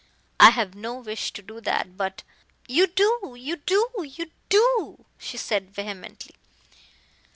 "I 0.39 0.49
have 0.49 0.73
no 0.73 0.95
wish 0.95 1.31
to 1.33 1.43
do 1.43 1.61
that, 1.61 1.95
but" 1.95 2.23
"You 2.67 2.87
do 2.87 3.35
you 3.37 3.57
do 3.57 3.87
you 4.01 4.31
do!" 4.49 5.05
she 5.19 5.37
said, 5.37 5.69
vehemently. 5.75 6.33